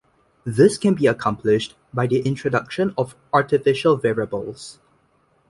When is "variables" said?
3.97-4.79